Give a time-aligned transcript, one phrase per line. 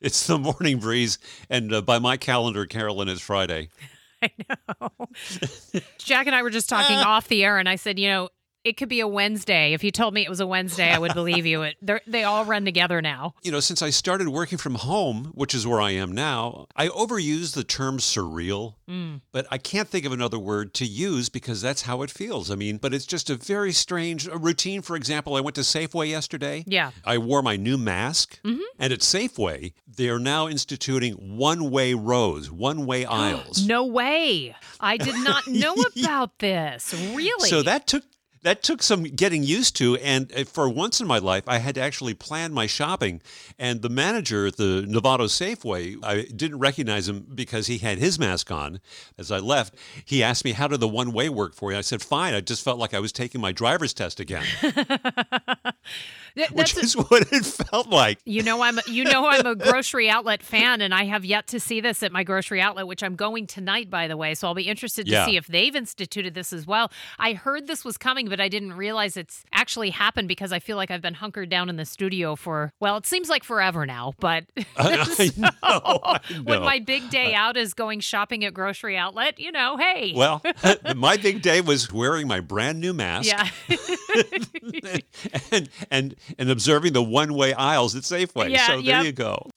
[0.00, 1.18] It's the morning breeze,
[1.50, 3.68] and uh, by my calendar, Carolyn, it's Friday.
[4.22, 4.30] I
[4.80, 4.90] know.
[5.98, 8.28] Jack and I were just talking off the air, and I said, you know,
[8.64, 9.72] it could be a Wednesday.
[9.72, 11.62] If you told me it was a Wednesday, I would believe you.
[11.62, 13.34] It they're- all run together now.
[13.42, 16.88] You know, since I started working from home, which is where I am now, I
[16.88, 19.22] overuse the term surreal, mm.
[19.32, 22.50] but I can't think of another word to use because that's how it feels.
[22.50, 24.82] I mean, but it's just a very strange routine.
[24.82, 26.62] For example, I went to Safeway yesterday.
[26.66, 26.90] Yeah.
[27.04, 28.60] I wore my new mask, mm-hmm.
[28.78, 33.66] and at Safeway, they are now instituting one way rows, one way aisles.
[33.66, 34.54] No way.
[34.78, 36.92] I did not know about this.
[37.14, 37.48] Really?
[37.48, 38.04] So that took
[38.42, 41.74] that took some getting used to, and uh, for once in my life, I had
[41.74, 43.20] to actually plan my shopping.
[43.58, 48.18] And the manager at the Novato Safeway, I didn't recognize him because he had his
[48.18, 48.80] mask on.
[49.18, 49.74] As I left,
[50.04, 52.40] he asked me, "How did the one way work for you?" I said, "Fine." I
[52.40, 54.44] just felt like I was taking my driver's test again,
[56.36, 58.18] Th- which that's a- is what it felt like.
[58.24, 61.60] you know I'm you know I'm a grocery outlet fan and I have yet to
[61.60, 64.54] see this at my grocery outlet which I'm going tonight by the way so I'll
[64.54, 65.26] be interested to Yeah.
[65.26, 66.90] see if they've instituted this as well.
[67.18, 70.76] I heard this was coming but I didn't realize it's actually happened because I feel
[70.76, 74.14] like I've been hunkered down in the studio for well it seems like forever now
[74.18, 74.44] but
[74.76, 79.38] I know, I when my big day uh, out is going shopping at grocery outlet,
[79.38, 80.12] you know, hey.
[80.14, 80.42] Well,
[80.96, 83.28] my big day was wearing my brand new mask.
[83.28, 83.48] yeah.
[85.50, 88.50] and and and observing the one way aisles at Safeway.
[88.50, 89.04] Yeah, so there yep.
[89.04, 89.50] you go.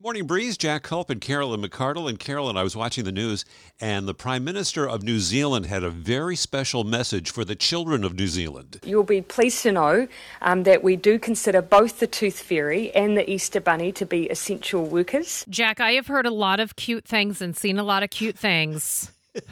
[0.00, 0.06] The Breeze.
[0.06, 2.08] Morning breeze, Jack Culp and Carolyn McCardle.
[2.08, 3.44] And Carolyn, I was watching the news,
[3.80, 8.02] and the Prime Minister of New Zealand had a very special message for the children
[8.04, 8.80] of New Zealand.
[8.84, 10.08] You'll be pleased to know
[10.40, 14.28] um, that we do consider both the Tooth Fairy and the Easter Bunny to be
[14.30, 15.44] essential workers.
[15.48, 18.38] Jack, I have heard a lot of cute things and seen a lot of cute
[18.38, 19.12] things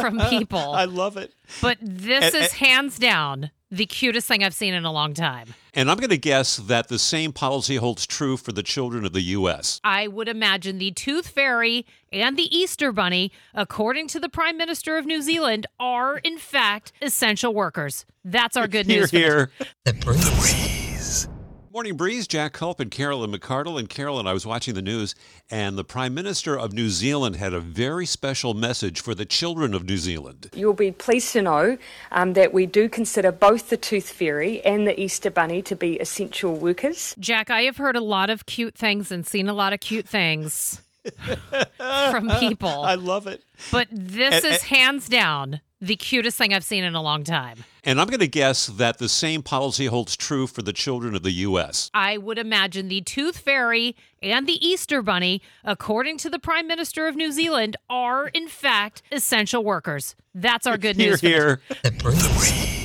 [0.00, 0.72] from people.
[0.72, 1.32] I love it.
[1.60, 5.54] But this And- is hands down the cutest thing I've seen in a long time.
[5.74, 9.12] And I'm going to guess that the same policy holds true for the children of
[9.12, 9.80] the U.S.
[9.84, 14.98] I would imagine the Tooth Fairy and the Easter Bunny, according to the Prime Minister
[14.98, 18.04] of New Zealand, are in fact essential workers.
[18.24, 19.10] That's our good Here, news.
[19.10, 19.50] for the- here.
[19.84, 20.79] The Breeze.
[21.80, 23.78] Morning breeze, Jack Culp and Carolyn McCardle.
[23.78, 25.14] And Carolyn, I was watching the news,
[25.50, 29.72] and the Prime Minister of New Zealand had a very special message for the children
[29.72, 30.50] of New Zealand.
[30.54, 31.78] You'll be pleased to know
[32.12, 35.98] um, that we do consider both the Tooth Fairy and the Easter Bunny to be
[35.98, 37.14] essential workers.
[37.18, 40.06] Jack, I have heard a lot of cute things and seen a lot of cute
[40.06, 40.82] things
[41.78, 42.82] from people.
[42.82, 43.42] I love it.
[43.72, 47.64] But this And- is hands down the cutest thing I've seen in a long time.
[47.84, 51.22] And I'm going to guess that the same policy holds true for the children of
[51.22, 51.90] the U.S.
[51.94, 57.06] I would imagine the Tooth Fairy and the Easter Bunny, according to the Prime Minister
[57.08, 60.14] of New Zealand, are in fact essential workers.
[60.34, 61.20] That's our good Here, news.
[61.20, 62.76] for the- here.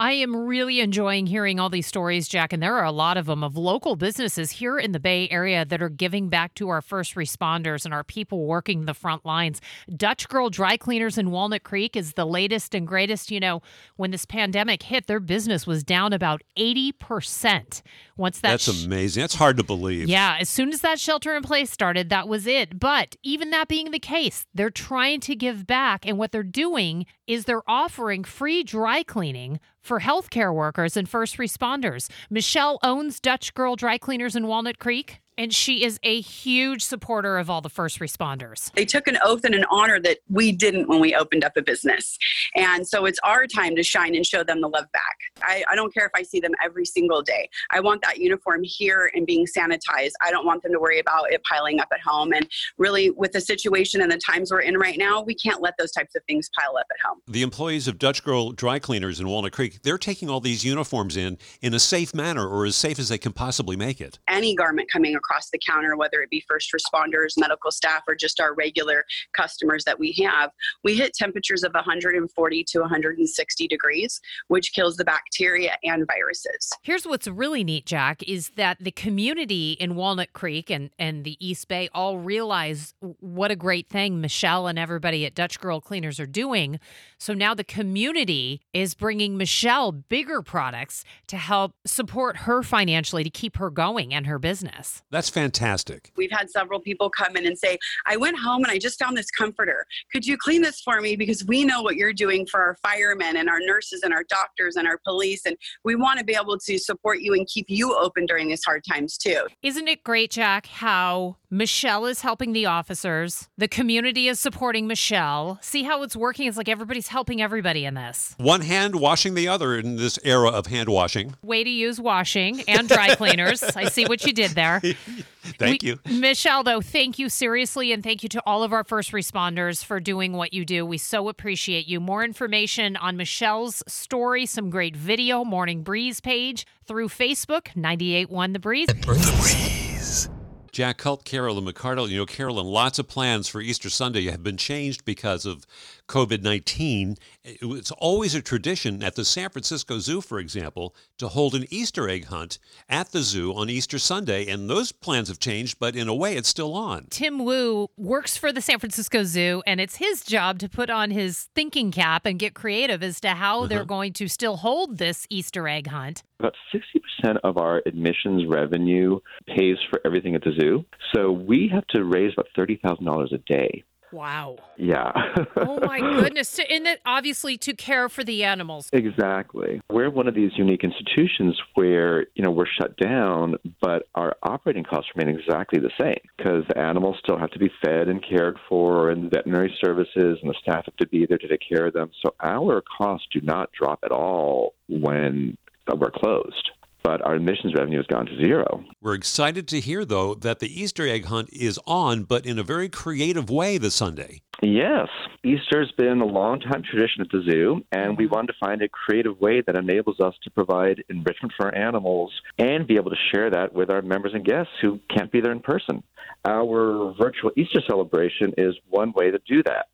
[0.00, 3.26] I am really enjoying hearing all these stories, Jack, and there are a lot of
[3.26, 6.80] them of local businesses here in the Bay Area that are giving back to our
[6.80, 9.60] first responders and our people working the front lines.
[9.94, 13.30] Dutch Girl Dry Cleaners in Walnut Creek is the latest and greatest.
[13.30, 13.60] You know,
[13.96, 17.82] when this pandemic hit, their business was down about 80%.
[18.16, 19.20] Once that That's sh- amazing.
[19.20, 20.08] That's hard to believe.
[20.08, 22.80] yeah, as soon as that shelter in place started, that was it.
[22.80, 26.06] But even that being the case, they're trying to give back.
[26.06, 31.36] And what they're doing is they're offering free dry cleaning for healthcare workers and first
[31.36, 32.10] responders.
[32.28, 37.38] Michelle owns Dutch Girl Dry Cleaners in Walnut Creek, and she is a huge supporter
[37.38, 38.70] of all the first responders.
[38.72, 41.62] they took an oath and an honor that we didn't when we opened up a
[41.62, 42.18] business.
[42.54, 45.16] And so it's our time to shine and show them the love back.
[45.42, 47.48] I, I don't care if I see them every single day.
[47.70, 50.10] I want that uniform here and being sanitized.
[50.20, 52.34] I don't want them to worry about it piling up at home.
[52.34, 55.72] And really, with the situation and the times we're in right now, we can't let
[55.78, 57.22] those types of things pile up at home.
[57.26, 61.16] The employees of Dutch Girl Dry Cleaners in Walnut Creek, they're taking all these uniforms
[61.16, 64.18] in in a safe manner or as safe as they can possibly make it.
[64.28, 68.14] Any garment coming across across the counter, whether it be first responders, medical staff, or
[68.14, 70.50] just our regular customers that we have,
[70.82, 76.70] we hit temperatures of 140 to 160 degrees, which kills the bacteria and viruses.
[76.82, 81.36] Here's what's really neat, Jack, is that the community in Walnut Creek and, and the
[81.44, 86.18] East Bay all realize what a great thing Michelle and everybody at Dutch Girl Cleaners
[86.18, 86.80] are doing.
[87.18, 93.30] So now the community is bringing Michelle bigger products to help support her financially to
[93.30, 95.02] keep her going and her business.
[95.20, 96.12] That's fantastic.
[96.16, 97.76] We've had several people come in and say,
[98.06, 99.84] I went home and I just found this comforter.
[100.10, 101.14] Could you clean this for me?
[101.14, 104.76] Because we know what you're doing for our firemen and our nurses and our doctors
[104.76, 105.44] and our police.
[105.44, 108.64] And we want to be able to support you and keep you open during these
[108.64, 109.46] hard times too.
[109.62, 115.58] Isn't it great, Jack, how Michelle is helping the officers, the community is supporting Michelle.
[115.60, 116.46] See how it's working?
[116.46, 118.36] It's like everybody's helping everybody in this.
[118.38, 121.34] One hand washing the other in this era of hand washing.
[121.42, 123.64] Way to use washing and dry cleaners.
[123.64, 124.80] I see what you did there.
[125.58, 126.00] Thank We- you.
[126.10, 127.92] Michelle, though, thank you seriously.
[127.92, 130.84] And thank you to all of our first responders for doing what you do.
[130.86, 132.00] We so appreciate you.
[132.00, 138.58] More information on Michelle's story, some great video, Morning Breeze page through Facebook, 981 The
[138.58, 138.86] Breeze.
[138.88, 140.28] The breeze.
[140.72, 142.08] Jack Culp, Carolyn McCardle.
[142.08, 145.66] You know, Carolyn, lots of plans for Easter Sunday have been changed because of
[146.10, 147.16] COVID 19.
[147.44, 152.08] It's always a tradition at the San Francisco Zoo, for example, to hold an Easter
[152.08, 152.58] egg hunt
[152.88, 154.48] at the zoo on Easter Sunday.
[154.48, 157.06] And those plans have changed, but in a way, it's still on.
[157.10, 161.12] Tim Wu works for the San Francisco Zoo, and it's his job to put on
[161.12, 163.84] his thinking cap and get creative as to how they're uh-huh.
[163.84, 166.24] going to still hold this Easter egg hunt.
[166.40, 170.84] About 60% of our admissions revenue pays for everything at the zoo.
[171.14, 173.84] So we have to raise about $30,000 a day.
[174.12, 174.56] Wow.
[174.76, 175.12] Yeah.
[175.56, 176.58] Oh my goodness.
[176.68, 178.88] And obviously to care for the animals.
[178.92, 179.80] Exactly.
[179.90, 184.84] We're one of these unique institutions where, you know, we're shut down, but our operating
[184.84, 188.58] costs remain exactly the same because the animals still have to be fed and cared
[188.68, 191.86] for and the veterinary services and the staff have to be there to take care
[191.86, 192.10] of them.
[192.22, 195.56] So our costs do not drop at all when
[195.98, 196.70] we're closed.
[197.02, 198.84] But our admissions revenue has gone to zero.
[199.00, 202.62] We're excited to hear, though, that the Easter egg hunt is on, but in a
[202.62, 204.42] very creative way this Sunday.
[204.62, 205.08] Yes,
[205.42, 208.88] Easter's been a long time tradition at the zoo, and we wanted to find a
[208.88, 213.16] creative way that enables us to provide enrichment for our animals and be able to
[213.32, 216.02] share that with our members and guests who can't be there in person.
[216.44, 219.86] Our virtual Easter celebration is one way to do that.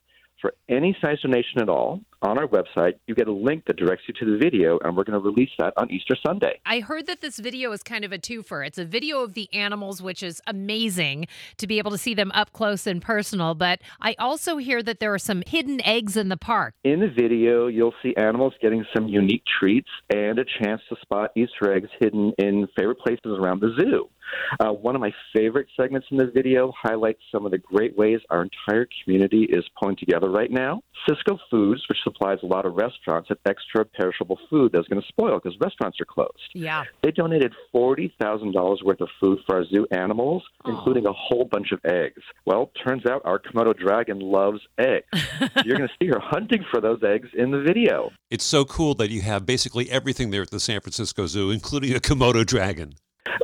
[0.47, 4.05] For any size donation at all, on our website, you get a link that directs
[4.07, 6.61] you to the video, and we're going to release that on Easter Sunday.
[6.65, 8.65] I heard that this video is kind of a twofer.
[8.65, 11.27] It's a video of the animals, which is amazing
[11.57, 13.57] to be able to see them up close and personal.
[13.57, 16.75] But I also hear that there are some hidden eggs in the park.
[16.85, 21.33] In the video, you'll see animals getting some unique treats and a chance to spot
[21.35, 24.09] Easter eggs hidden in favorite places around the zoo.
[24.61, 28.21] Uh, one of my favorite segments in the video highlights some of the great ways
[28.31, 30.81] our entire community is pulling together right now.
[31.09, 35.09] Sysco Foods, which supplies a lot of restaurants, had extra perishable food that's going to
[35.09, 36.33] spoil because restaurants are closed.
[36.55, 36.85] Yeah.
[37.03, 41.81] They donated $40,000 worth of food for our zoo animals, including a whole bunch of
[41.85, 42.23] eggs.
[42.45, 45.07] Well, turns out our Komodo dragon loves eggs.
[45.65, 48.11] You're going to see her hunting for those eggs in the video.
[48.31, 51.95] It's so cool that you have basically everything there at the San Francisco Zoo, including
[51.95, 52.95] a Komodo dragon.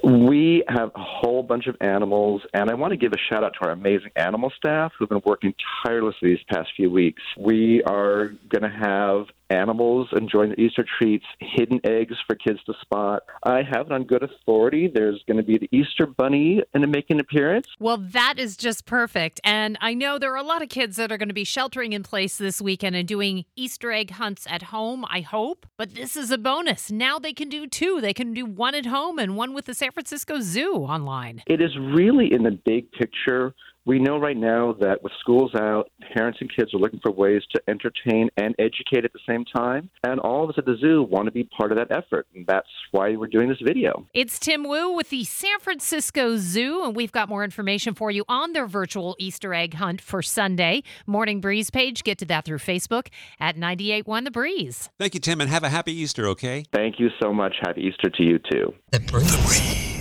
[0.03, 3.55] We have a whole bunch of animals, and I want to give a shout out
[3.61, 5.55] to our amazing animal staff who've been working
[5.85, 7.23] tirelessly these past few weeks.
[7.39, 12.73] We are going to have animals enjoying the Easter treats, hidden eggs for kids to
[12.81, 13.23] spot.
[13.43, 14.91] I have it on good authority.
[14.93, 17.67] There's going to be the Easter bunny and making an appearance.
[17.79, 19.41] Well, that is just perfect.
[19.45, 21.93] And I know there are a lot of kids that are going to be sheltering
[21.93, 25.67] in place this weekend and doing Easter egg hunts at home, I hope.
[25.77, 26.91] But this is a bonus.
[26.91, 28.01] Now they can do two.
[28.01, 31.43] They can do one at home and one with the San Francisco Zoo online.
[31.49, 33.53] It is really in the big picture.
[33.85, 37.43] We know right now that with schools out, parents and kids are looking for ways
[37.53, 39.91] to entertain and educate at the same time.
[40.05, 42.29] And all of us at the zoo want to be part of that effort.
[42.35, 44.07] And that's why we're doing this video.
[44.15, 48.25] It's Tim Wu with the San Francisco Zoo, and we've got more information for you
[48.29, 50.85] on their virtual Easter egg hunt for Sunday.
[51.05, 53.09] Morning Breeze page, get to that through Facebook
[53.41, 54.91] at 981 The Breeze.
[55.01, 56.65] Thank you, Tim, and have a happy Easter, okay?
[56.73, 57.57] Thank you so much.
[57.63, 58.73] Happy Easter to you, too.
[58.93, 59.92] The breeze.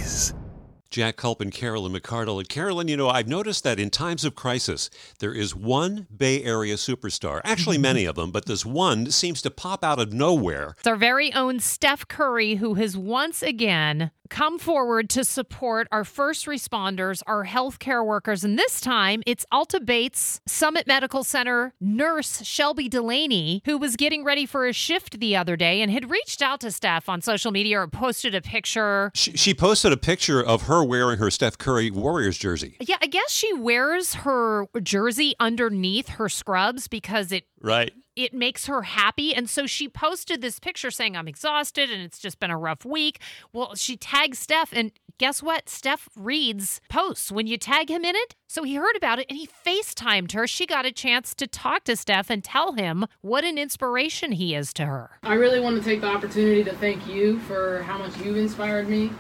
[0.91, 2.38] Jack Culp and Carolyn McCardle.
[2.38, 6.43] And Carolyn, you know, I've noticed that in times of crisis, there is one Bay
[6.43, 7.83] Area superstar, actually mm-hmm.
[7.83, 10.75] many of them, but this one seems to pop out of nowhere.
[10.77, 16.05] It's our very own Steph Curry, who has once again come forward to support our
[16.05, 18.43] first responders, our healthcare workers.
[18.43, 24.23] And this time it's Alta Bates Summit Medical Center nurse Shelby Delaney, who was getting
[24.23, 27.51] ready for a shift the other day and had reached out to Steph on social
[27.51, 29.11] media or posted a picture.
[29.13, 32.77] She, she posted a picture of her wearing her Steph Curry Warriors jersey.
[32.79, 37.93] Yeah, I guess she wears her jersey underneath her scrubs because it Right.
[38.23, 39.33] It makes her happy.
[39.33, 42.85] And so she posted this picture saying, I'm exhausted and it's just been a rough
[42.85, 43.19] week.
[43.53, 45.69] Well, she tagged Steph, and guess what?
[45.69, 48.35] Steph reads posts when you tag him in it.
[48.47, 50.47] So he heard about it and he FaceTimed her.
[50.47, 54.55] She got a chance to talk to Steph and tell him what an inspiration he
[54.55, 55.19] is to her.
[55.23, 58.89] I really want to take the opportunity to thank you for how much you've inspired
[58.89, 59.11] me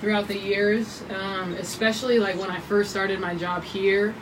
[0.00, 4.14] throughout the years, um, especially like when I first started my job here.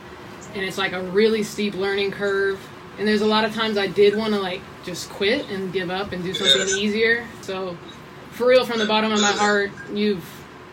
[0.54, 2.58] And it's like a really steep learning curve.
[3.00, 5.90] And there's a lot of times I did want to like just quit and give
[5.90, 7.26] up and do something easier.
[7.40, 7.74] So,
[8.32, 10.22] for real, from the bottom of my heart, you've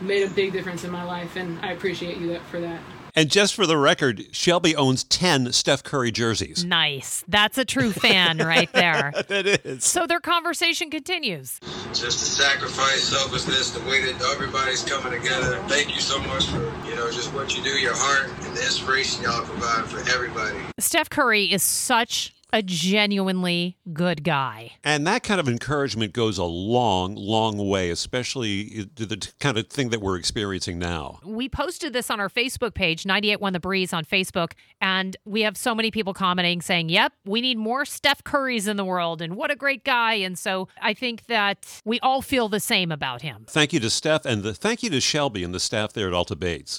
[0.01, 2.81] made a big difference in my life, and I appreciate you for that.
[3.15, 6.63] And just for the record, Shelby owns 10 Steph Curry jerseys.
[6.63, 7.24] Nice.
[7.27, 9.12] That's a true fan right there.
[9.27, 9.84] That is.
[9.84, 11.60] So their conversation continues.
[11.93, 15.57] just the sacrifice, selflessness, the way that everybody's coming together.
[15.67, 18.62] Thank you so much for, you know, just what you do, your heart, and the
[18.62, 20.58] inspiration y'all provide for everybody.
[20.80, 24.72] Steph Curry is such a genuinely good guy.
[24.84, 29.68] And that kind of encouragement goes a long, long way, especially to the kind of
[29.68, 31.20] thing that we're experiencing now.
[31.25, 35.18] We posted this on our Facebook page, ninety eight 981 The Breeze on Facebook, and
[35.25, 38.86] we have so many people commenting saying, Yep, we need more Steph Currys in the
[38.86, 40.13] world, and what a great guy.
[40.13, 43.46] And so I think that we all feel the same about him.
[43.50, 46.13] Thank you to Steph and the, thank you to Shelby and the staff there at
[46.13, 46.74] Alta Bates.